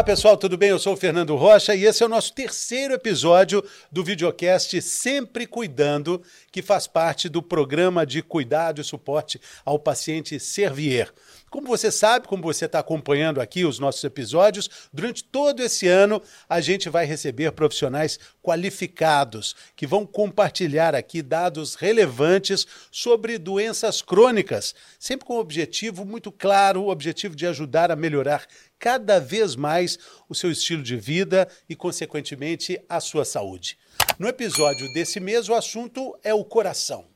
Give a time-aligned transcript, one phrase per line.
[0.00, 0.70] Olá pessoal, tudo bem?
[0.70, 5.46] Eu sou o Fernando Rocha e esse é o nosso terceiro episódio do videocast Sempre
[5.46, 11.12] Cuidando, que faz parte do programa de cuidado e suporte ao paciente Servier.
[11.50, 16.22] Como você sabe, como você está acompanhando aqui os nossos episódios, durante todo esse ano
[16.48, 24.76] a gente vai receber profissionais qualificados que vão compartilhar aqui dados relevantes sobre doenças crônicas,
[24.96, 28.46] sempre com o objetivo muito claro, o objetivo de ajudar a melhorar
[28.78, 33.76] cada vez mais o seu estilo de vida e, consequentemente, a sua saúde.
[34.20, 37.06] No episódio desse mês, o assunto é o coração.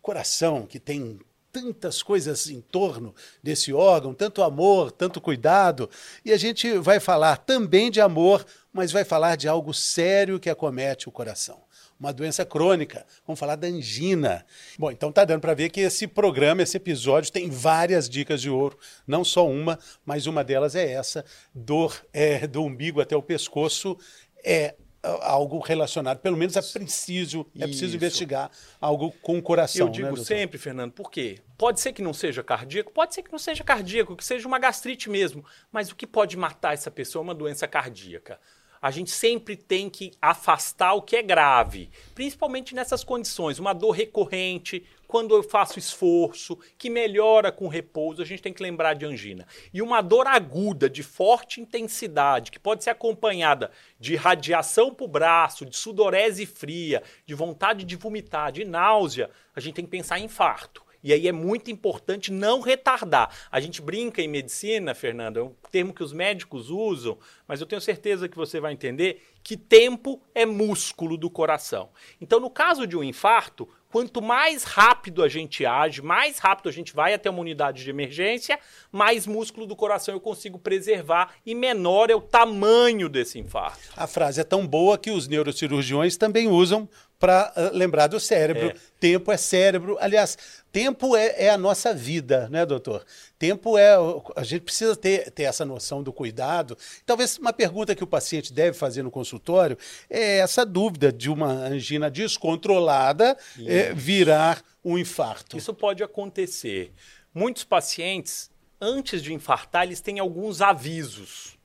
[0.00, 1.18] Coração que tem
[1.52, 5.88] tantas coisas em torno desse órgão, tanto amor, tanto cuidado.
[6.24, 10.50] E a gente vai falar também de amor, mas vai falar de algo sério que
[10.50, 11.62] acomete o coração.
[11.98, 13.04] Uma doença crônica.
[13.26, 14.46] Vamos falar da angina.
[14.78, 18.48] Bom, então tá dando para ver que esse programa, esse episódio, tem várias dicas de
[18.48, 18.78] ouro.
[19.06, 23.98] Não só uma, mas uma delas é essa: dor é, do umbigo até o pescoço
[24.42, 29.86] é algo relacionado, pelo menos é preciso, é preciso investigar algo com o coração.
[29.86, 31.38] Eu digo né, sempre, Fernando, por quê?
[31.56, 34.58] Pode ser que não seja cardíaco, pode ser que não seja cardíaco, que seja uma
[34.58, 38.38] gastrite mesmo, mas o que pode matar essa pessoa é uma doença cardíaca
[38.80, 43.90] a gente sempre tem que afastar o que é grave, principalmente nessas condições, uma dor
[43.90, 49.04] recorrente, quando eu faço esforço, que melhora com repouso, a gente tem que lembrar de
[49.04, 49.44] angina.
[49.74, 55.08] E uma dor aguda, de forte intensidade, que pode ser acompanhada de radiação para o
[55.08, 60.20] braço, de sudorese fria, de vontade de vomitar, de náusea, a gente tem que pensar
[60.20, 60.89] em infarto.
[61.02, 63.34] E aí é muito importante não retardar.
[63.50, 67.66] A gente brinca em medicina, Fernando, é um termo que os médicos usam, mas eu
[67.66, 71.88] tenho certeza que você vai entender que tempo é músculo do coração.
[72.20, 76.72] Então, no caso de um infarto, quanto mais rápido a gente age, mais rápido a
[76.72, 78.58] gente vai até uma unidade de emergência,
[78.92, 83.80] mais músculo do coração eu consigo preservar e menor é o tamanho desse infarto.
[83.96, 86.88] A frase é tão boa que os neurocirurgiões também usam
[87.20, 88.68] para uh, lembrar do cérebro.
[88.68, 88.74] É.
[88.98, 89.98] Tempo é cérebro.
[90.00, 90.38] Aliás,
[90.72, 93.04] tempo é, é, a nossa vida, né, doutor?
[93.38, 93.92] Tempo é.
[94.34, 96.76] A gente precisa ter, ter essa noção do cuidado.
[97.04, 99.76] Talvez uma pergunta que o paciente deve fazer no consultório
[100.08, 103.36] é essa dúvida de uma angina descontrolada
[103.66, 105.58] é, virar um infarto.
[105.58, 106.90] Isso pode acontecer.
[107.34, 111.58] Muitos pacientes, antes de infartar, eles têm alguns avisos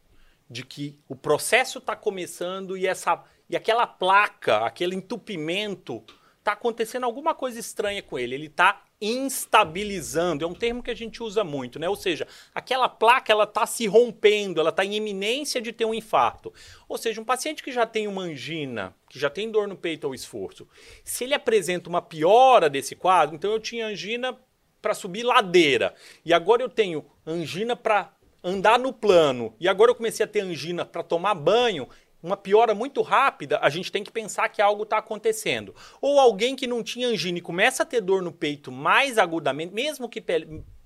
[0.49, 6.03] de que o processo está começando e essa e aquela placa, aquele entupimento,
[6.39, 8.35] está acontecendo alguma coisa estranha com ele.
[8.35, 10.43] Ele está instabilizando.
[10.43, 11.89] É um termo que a gente usa muito, né?
[11.89, 15.93] Ou seja, aquela placa ela está se rompendo, ela está em iminência de ter um
[15.93, 16.53] infarto.
[16.87, 20.07] Ou seja, um paciente que já tem uma angina, que já tem dor no peito
[20.07, 20.67] ao esforço,
[21.03, 24.37] se ele apresenta uma piora desse quadro, então eu tinha angina
[24.81, 28.13] para subir ladeira e agora eu tenho angina para
[28.43, 31.89] andar no plano e agora eu comecei a ter angina para tomar banho,
[32.25, 35.75] uma piora muito rápida, a gente tem que pensar que algo está acontecendo.
[36.01, 39.73] Ou alguém que não tinha angina e começa a ter dor no peito mais agudamente,
[39.73, 40.23] mesmo que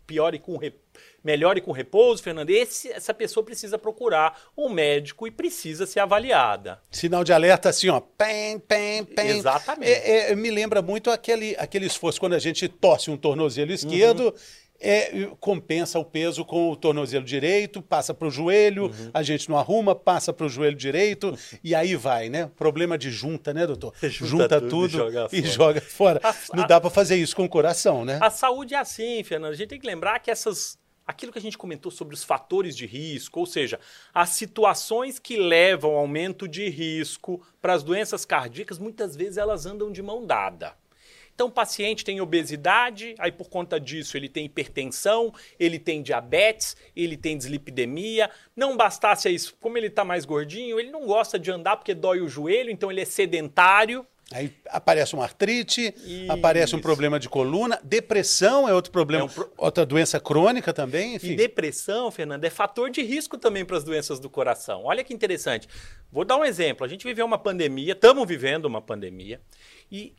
[0.06, 0.60] piore com
[1.24, 6.82] melhore com repouso, Fernando, esse, essa pessoa precisa procurar um médico e precisa ser avaliada.
[6.92, 9.38] Sinal de alerta assim, ó, pem, pem, pem.
[9.38, 9.92] Exatamente.
[9.92, 14.26] É, é, me lembra muito aquele, aquele esforço quando a gente torce um tornozelo esquerdo.
[14.28, 19.12] Uhum é, compensa o peso com o tornozelo direito, passa para o joelho, uhum.
[19.14, 22.50] a gente não arruma, passa para o joelho direito e aí vai, né?
[22.56, 23.94] Problema de junta, né, doutor?
[24.10, 25.52] Junta, junta tudo, e, joga e fora.
[25.52, 26.22] joga fora.
[26.24, 28.20] A, não dá para fazer isso com o coração, né?
[28.22, 29.52] A saúde é assim, Fernando.
[29.52, 30.78] A gente tem que lembrar que essas
[31.10, 33.80] aquilo que a gente comentou sobre os fatores de risco, ou seja,
[34.14, 39.66] as situações que levam ao aumento de risco para as doenças cardíacas, muitas vezes elas
[39.66, 40.76] andam de mão dada.
[41.40, 46.76] Então, o paciente tem obesidade, aí por conta disso ele tem hipertensão, ele tem diabetes,
[46.94, 48.30] ele tem dislipidemia.
[48.54, 52.20] Não bastasse isso, como ele está mais gordinho, ele não gosta de andar porque dói
[52.20, 54.06] o joelho, então ele é sedentário.
[54.34, 56.30] Aí aparece uma artrite, Isso.
[56.30, 59.52] aparece um problema de coluna, depressão é outro problema, é um pro...
[59.58, 61.32] outra doença crônica também, enfim.
[61.32, 64.84] E depressão, Fernando, é fator de risco também para as doenças do coração.
[64.84, 65.70] Olha que interessante.
[66.12, 66.86] Vou dar um exemplo.
[66.86, 69.42] A gente viveu uma pandemia, estamos vivendo uma pandemia,
[69.90, 70.14] e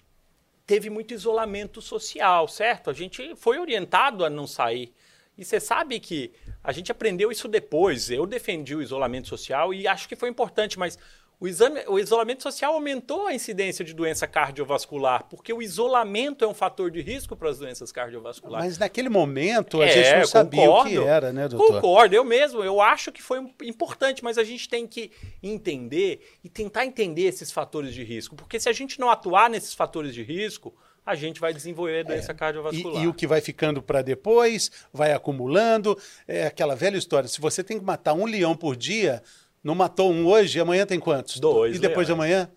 [0.70, 2.90] teve muito isolamento social, certo?
[2.90, 4.94] A gente foi orientado a não sair.
[5.36, 6.30] E você sabe que
[6.62, 8.08] a gente aprendeu isso depois.
[8.08, 10.96] Eu defendi o isolamento social e acho que foi importante, mas
[11.40, 16.48] o, exame, o, isolamento social aumentou a incidência de doença cardiovascular, porque o isolamento é
[16.48, 18.66] um fator de risco para as doenças cardiovasculares.
[18.66, 21.80] Mas naquele momento a é, gente não sabia concordo, o que era, né, doutor?
[21.80, 25.10] Concordo, eu mesmo, eu acho que foi importante, mas a gente tem que
[25.42, 29.72] entender e tentar entender esses fatores de risco, porque se a gente não atuar nesses
[29.72, 30.74] fatores de risco,
[31.06, 32.34] a gente vai desenvolver doença é.
[32.34, 33.02] cardiovascular.
[33.02, 35.98] E, e, o que vai ficando para depois, vai acumulando,
[36.28, 39.22] é aquela velha história, se você tem que matar um leão por dia,
[39.62, 41.38] Não matou um hoje, amanhã tem quantos?
[41.38, 42.32] Dois E depois de leões.
[42.32, 42.50] amanhã?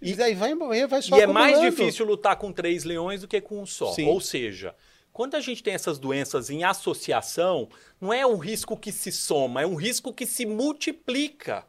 [0.00, 3.28] E daí vai, vai, vai só E é mais difícil lutar com três leões do
[3.28, 3.92] que com um só.
[3.92, 4.06] Sim.
[4.06, 4.74] Ou seja,
[5.12, 7.68] quando a gente tem essas doenças em associação,
[8.00, 11.66] não é um risco que se soma, é um risco que se multiplica.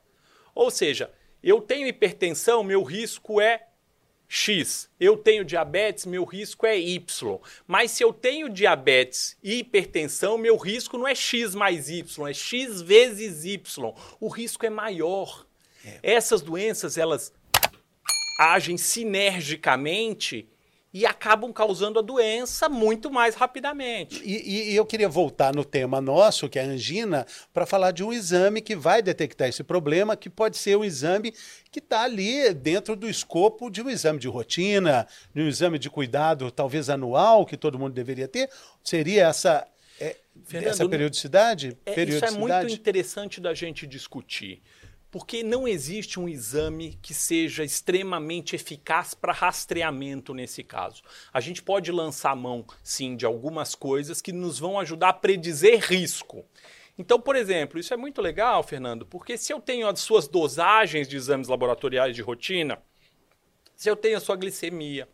[0.54, 3.68] Ou seja, eu tenho hipertensão, meu risco é
[4.28, 4.90] X.
[5.00, 7.40] Eu tenho diabetes, meu risco é Y.
[7.66, 12.34] Mas se eu tenho diabetes e hipertensão, meu risco não é X mais Y, é
[12.34, 13.94] X vezes Y.
[14.20, 15.46] O risco é maior.
[16.04, 17.34] Essas doenças, elas
[18.40, 20.48] agem sinergicamente
[20.94, 24.22] e acabam causando a doença muito mais rapidamente.
[24.24, 28.04] E, e- eu queria voltar no tema nosso, que é a angina, para falar de
[28.04, 31.34] um exame que vai detectar esse problema, que pode ser um exame
[31.72, 35.90] que está ali dentro do escopo de um exame de rotina, de um exame de
[35.90, 38.50] cuidado, talvez anual, que todo mundo deveria ter.
[38.84, 39.68] Seria essa,
[40.00, 41.78] é, Fernando, essa periodicidade?
[41.86, 42.40] É, isso é periodicidade?
[42.40, 44.62] muito interessante da gente discutir,
[45.10, 51.02] porque não existe um exame que seja extremamente eficaz para rastreamento nesse caso.
[51.32, 55.80] A gente pode lançar mão, sim, de algumas coisas que nos vão ajudar a predizer
[55.80, 56.46] risco.
[56.98, 61.08] Então, por exemplo, isso é muito legal, Fernando, porque se eu tenho as suas dosagens
[61.08, 62.82] de exames laboratoriais de rotina,
[63.76, 65.08] se eu tenho a sua glicemia,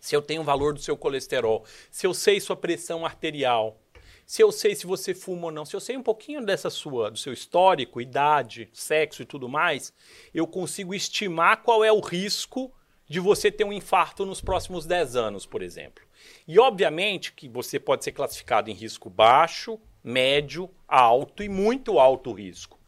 [0.00, 3.79] se eu tenho o valor do seu colesterol, se eu sei sua pressão arterial,
[4.30, 7.10] se eu sei se você fuma ou não, se eu sei um pouquinho dessa sua,
[7.10, 9.92] do seu histórico, idade, sexo e tudo mais,
[10.32, 12.72] eu consigo estimar qual é o risco
[13.08, 16.04] de você ter um infarto nos próximos 10 anos, por exemplo.
[16.46, 22.30] E obviamente que você pode ser classificado em risco baixo, médio, alto e muito alto
[22.30, 22.78] risco.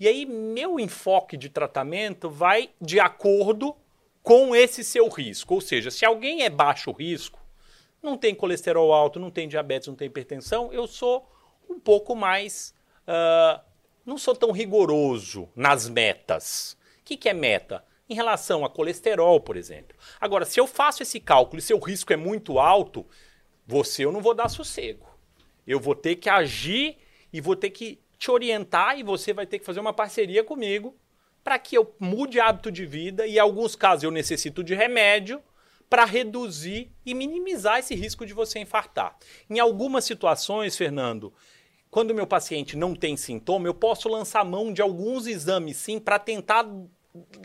[0.00, 3.76] E aí meu enfoque de tratamento vai de acordo
[4.22, 5.56] com esse seu risco.
[5.56, 7.38] Ou seja, se alguém é baixo risco,
[8.06, 11.28] não tem colesterol alto, não tem diabetes, não tem hipertensão, eu sou
[11.68, 12.74] um pouco mais.
[13.06, 13.62] ah,
[14.04, 16.78] não sou tão rigoroso nas metas.
[17.00, 17.84] O que, que é meta?
[18.08, 19.96] Em relação a colesterol, por exemplo.
[20.20, 23.04] Agora, se eu faço esse cálculo e seu risco é muito alto,
[23.66, 25.08] você eu não vou dar sossego.
[25.66, 26.98] Eu vou ter que agir
[27.32, 30.96] e vou ter que te orientar e você vai ter que fazer uma parceria comigo
[31.42, 35.42] para que eu mude hábito de vida e em alguns casos eu necessito de remédio
[35.88, 39.16] para reduzir e minimizar esse risco de você infartar.
[39.48, 41.32] Em algumas situações, Fernando,
[41.90, 46.18] quando meu paciente não tem sintoma, eu posso lançar mão de alguns exames sim para
[46.18, 46.66] tentar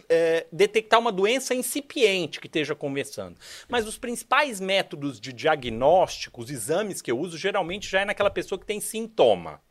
[0.09, 3.37] é, detectar uma doença incipiente que esteja conversando.
[3.69, 8.29] Mas os principais métodos de diagnóstico, os exames que eu uso, geralmente já é naquela
[8.29, 9.61] pessoa que tem sintoma.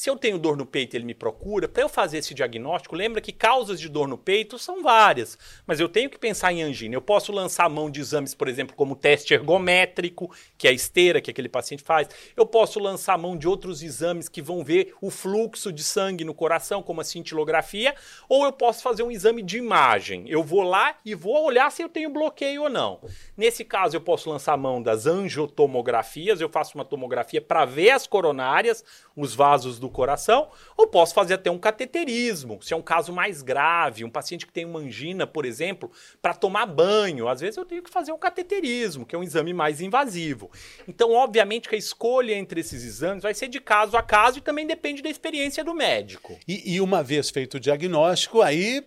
[0.00, 3.20] Se eu tenho dor no peito ele me procura, para eu fazer esse diagnóstico, lembra
[3.20, 5.36] que causas de dor no peito são várias,
[5.66, 6.94] mas eu tenho que pensar em angina.
[6.94, 11.20] Eu posso lançar mão de exames, por exemplo, como teste ergométrico, que é a esteira
[11.20, 12.08] que aquele paciente faz.
[12.34, 16.32] Eu posso lançar mão de outros exames que vão ver o fluxo de sangue no
[16.32, 17.94] coração, como a cintilografia,
[18.26, 20.24] ou eu posso fazer um exame de imagem.
[20.30, 23.00] Eu vou lá e vou olhar se eu tenho bloqueio ou não.
[23.36, 28.06] Nesse caso, eu posso lançar mão das angiotomografias, eu faço uma tomografia para ver as
[28.06, 28.82] coronárias,
[29.14, 33.42] os vasos do coração, ou posso fazer até um cateterismo, se é um caso mais
[33.42, 35.90] grave, um paciente que tem uma angina, por exemplo,
[36.20, 37.28] para tomar banho.
[37.28, 40.50] Às vezes eu tenho que fazer um cateterismo, que é um exame mais invasivo.
[40.86, 44.42] Então, obviamente que a escolha entre esses exames vai ser de caso a caso e
[44.42, 46.38] também depende da experiência do médico.
[46.46, 48.84] E, e uma vez feito o diagnóstico, aí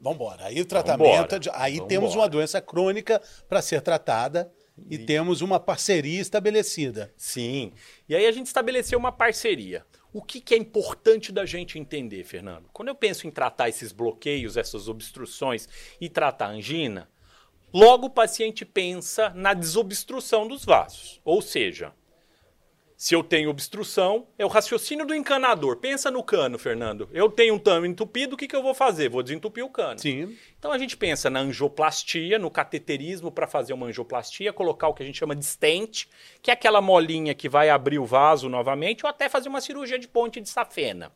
[0.00, 0.46] vamos embora.
[0.46, 1.52] Aí o tratamento, Vambora.
[1.54, 1.88] aí Vambora.
[1.88, 4.52] temos uma doença crônica para ser tratada
[4.90, 7.12] e temos uma parceria estabelecida.
[7.16, 7.72] Sim.
[8.08, 9.84] E aí a gente estabeleceu uma parceria.
[10.16, 12.70] O que, que é importante da gente entender, Fernando?
[12.72, 15.68] Quando eu penso em tratar esses bloqueios, essas obstruções
[16.00, 17.06] e tratar angina,
[17.70, 21.20] logo o paciente pensa na desobstrução dos vasos.
[21.22, 21.92] Ou seja,
[22.96, 25.76] se eu tenho obstrução, é o raciocínio do encanador.
[25.76, 27.08] Pensa no cano, Fernando.
[27.12, 29.10] Eu tenho um tamo entupido, o que, que eu vou fazer?
[29.10, 29.98] Vou desentupir o cano.
[29.98, 30.34] Sim.
[30.58, 35.02] Então a gente pensa na angioplastia, no cateterismo para fazer uma angioplastia, colocar o que
[35.02, 36.06] a gente chama de stent,
[36.40, 39.98] que é aquela molinha que vai abrir o vaso novamente, ou até fazer uma cirurgia
[39.98, 41.12] de ponte de safena.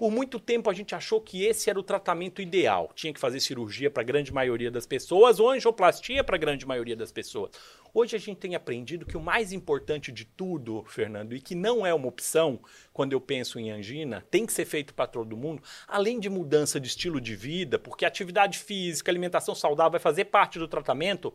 [0.00, 2.90] Por muito tempo a gente achou que esse era o tratamento ideal.
[2.94, 6.64] Tinha que fazer cirurgia para a grande maioria das pessoas ou angioplastia para a grande
[6.64, 7.50] maioria das pessoas.
[7.92, 11.84] Hoje a gente tem aprendido que o mais importante de tudo, Fernando, e que não
[11.84, 12.58] é uma opção
[12.94, 16.80] quando eu penso em angina, tem que ser feito para todo mundo, além de mudança
[16.80, 21.34] de estilo de vida, porque atividade física, alimentação saudável vai fazer parte do tratamento.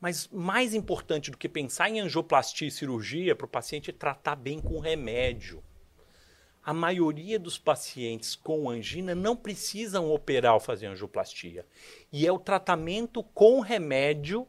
[0.00, 4.36] Mas mais importante do que pensar em angioplastia e cirurgia para o paciente é tratar
[4.36, 5.64] bem com remédio
[6.64, 11.66] a maioria dos pacientes com angina não precisam operar ou fazer angioplastia.
[12.12, 14.46] E é o tratamento com remédio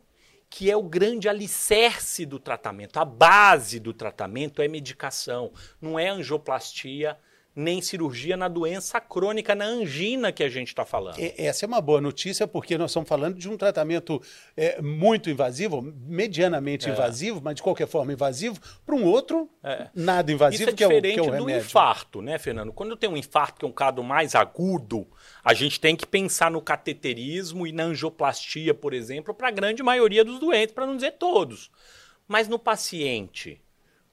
[0.50, 2.98] que é o grande alicerce do tratamento.
[2.98, 7.18] A base do tratamento é medicação, não é angioplastia,
[7.56, 11.18] nem cirurgia na doença crônica, na angina que a gente está falando.
[11.38, 14.22] Essa é uma boa notícia, porque nós estamos falando de um tratamento
[14.58, 16.92] é, muito invasivo, medianamente é.
[16.92, 19.88] invasivo, mas de qualquer forma invasivo, para um outro é.
[19.96, 21.46] nada invasivo, Isso é diferente que é o, que é o remédio.
[21.46, 22.74] do infarto, né, Fernando?
[22.74, 25.08] Quando tem um infarto, que é um caso mais agudo,
[25.44, 29.82] a gente tem que pensar no cateterismo e na angioplastia, por exemplo, para a grande
[29.82, 31.72] maioria dos doentes, para não dizer todos.
[32.28, 33.62] Mas no paciente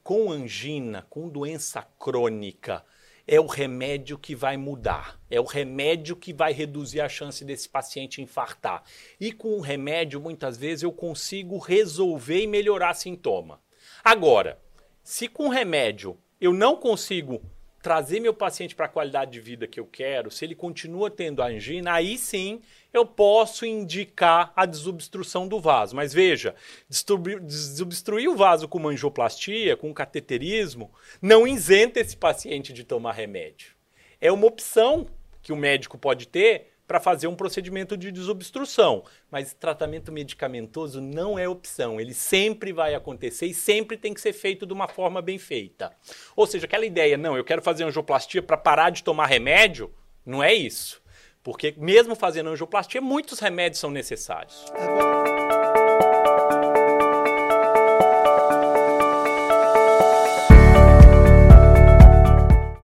[0.03, 2.85] com angina, com doença crônica,
[3.26, 7.69] é o remédio que vai mudar, é o remédio que vai reduzir a chance desse
[7.69, 8.83] paciente infartar.
[9.21, 13.61] E com o remédio, muitas vezes, eu consigo resolver e melhorar sintoma.
[14.05, 14.61] Agora,
[15.02, 17.41] se com o remédio eu não consigo
[17.83, 21.43] trazer meu paciente para a qualidade de vida que eu quero, se ele continua tendo
[21.43, 22.61] angina, aí sim
[22.93, 25.97] eu posso indicar a desobstrução do vaso.
[25.97, 26.55] Mas veja,
[26.89, 33.73] desobstruir o vaso com angioplastia, com cateterismo, não isenta esse paciente de tomar remédio.
[34.21, 35.09] É uma opção
[35.43, 39.03] que o médico pode ter para fazer um procedimento de desobstrução.
[39.31, 41.99] Mas tratamento medicamentoso não é opção.
[41.99, 45.91] Ele sempre vai acontecer e sempre tem que ser feito de uma forma bem feita.
[46.37, 49.91] Ou seja, aquela ideia, não, eu quero fazer angioplastia para parar de tomar remédio,
[50.27, 51.01] não é isso.
[51.43, 54.67] Porque mesmo fazendo angioplastia, muitos remédios são necessários.